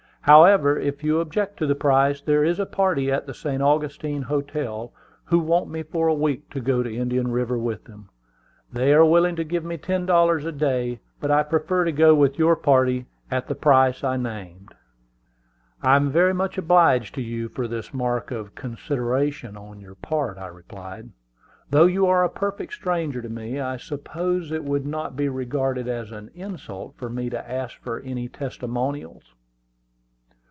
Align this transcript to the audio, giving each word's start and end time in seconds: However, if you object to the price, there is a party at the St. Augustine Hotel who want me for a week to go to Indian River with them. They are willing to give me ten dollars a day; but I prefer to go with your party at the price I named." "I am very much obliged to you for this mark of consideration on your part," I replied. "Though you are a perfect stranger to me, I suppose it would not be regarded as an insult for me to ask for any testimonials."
However, 0.25 0.77
if 0.77 1.03
you 1.03 1.19
object 1.19 1.57
to 1.57 1.65
the 1.65 1.73
price, 1.73 2.21
there 2.21 2.43
is 2.45 2.59
a 2.59 2.65
party 2.67 3.11
at 3.11 3.25
the 3.25 3.33
St. 3.33 3.59
Augustine 3.59 4.21
Hotel 4.21 4.93
who 5.25 5.39
want 5.39 5.67
me 5.67 5.81
for 5.81 6.07
a 6.07 6.13
week 6.13 6.47
to 6.51 6.59
go 6.59 6.83
to 6.83 6.95
Indian 6.95 7.31
River 7.31 7.57
with 7.57 7.85
them. 7.85 8.07
They 8.71 8.93
are 8.93 9.03
willing 9.03 9.35
to 9.37 9.43
give 9.43 9.65
me 9.65 9.77
ten 9.77 10.05
dollars 10.05 10.45
a 10.45 10.51
day; 10.51 10.99
but 11.19 11.31
I 11.31 11.41
prefer 11.41 11.85
to 11.85 11.91
go 11.91 12.13
with 12.13 12.37
your 12.37 12.55
party 12.55 13.07
at 13.31 13.47
the 13.47 13.55
price 13.55 14.03
I 14.03 14.15
named." 14.15 14.75
"I 15.81 15.95
am 15.95 16.11
very 16.11 16.35
much 16.35 16.55
obliged 16.59 17.15
to 17.15 17.21
you 17.23 17.49
for 17.49 17.67
this 17.67 17.91
mark 17.91 18.29
of 18.29 18.53
consideration 18.53 19.57
on 19.57 19.79
your 19.79 19.95
part," 19.95 20.37
I 20.37 20.49
replied. 20.49 21.09
"Though 21.71 21.87
you 21.87 22.05
are 22.05 22.23
a 22.23 22.29
perfect 22.29 22.73
stranger 22.73 23.23
to 23.23 23.29
me, 23.29 23.59
I 23.59 23.77
suppose 23.77 24.51
it 24.51 24.63
would 24.65 24.85
not 24.85 25.15
be 25.15 25.29
regarded 25.29 25.87
as 25.87 26.11
an 26.11 26.29
insult 26.35 26.93
for 26.95 27.09
me 27.09 27.31
to 27.31 27.51
ask 27.51 27.79
for 27.81 27.99
any 28.01 28.29
testimonials." 28.29 29.33